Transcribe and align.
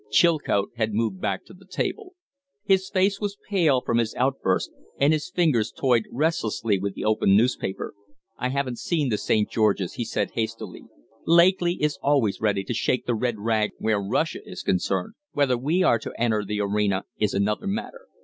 Chilcote 0.09 0.71
had 0.77 0.95
moved 0.95 1.21
back 1.21 1.45
to 1.45 1.53
the 1.53 1.67
table. 1.67 2.15
His 2.63 2.89
face 2.89 3.21
was 3.21 3.37
pale 3.47 3.81
from 3.81 3.99
his 3.99 4.15
outburst 4.15 4.71
and 4.97 5.13
his 5.13 5.29
fingers 5.29 5.71
toyed 5.71 6.07
restlessly 6.11 6.79
with 6.79 6.95
the 6.95 7.05
open 7.05 7.37
newspaper. 7.37 7.93
"I 8.35 8.49
haven't 8.49 8.79
seen 8.79 9.09
the 9.09 9.17
'St. 9.19 9.47
George's'," 9.51 9.93
he 9.93 10.03
said, 10.05 10.31
hastily. 10.31 10.85
"Lakely 11.27 11.75
is 11.75 11.99
always 12.01 12.41
ready 12.41 12.63
to 12.63 12.73
shake 12.73 13.05
the 13.05 13.13
red 13.13 13.37
rag 13.37 13.73
where 13.77 14.01
Russia 14.01 14.39
is 14.43 14.63
concerned; 14.63 15.13
whether 15.33 15.55
we 15.55 15.83
are 15.83 15.99
to 15.99 16.13
enter 16.19 16.43
the 16.43 16.61
arena 16.61 17.03
is 17.19 17.35
another 17.35 17.67
matter. 17.67 18.07